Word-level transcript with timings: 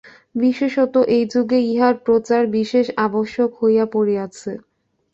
বিশেষত 0.35 0.93
এই 1.15 1.23
যুগে 1.33 1.59
ইহার 1.69 1.95
প্রচার 2.05 2.41
বিশেষ 2.57 2.85
আবশ্যক 3.05 3.49
হইয়া 3.61 3.85
পড়িয়াছে। 3.93 4.51